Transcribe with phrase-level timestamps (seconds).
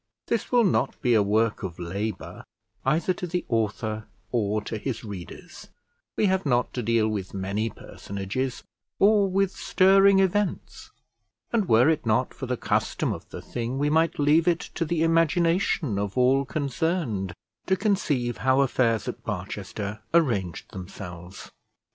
[0.25, 2.43] This will not be a work of labour,
[2.83, 5.67] either to the author or to his readers;
[6.17, 8.63] we have not to deal with many personages,
[8.97, 10.89] or with stirring events,
[11.53, 14.85] and were it not for the custom of the thing, we might leave it to
[14.85, 17.35] the imagination of all concerned
[17.67, 21.51] to conceive how affairs at Barchester arranged themselves.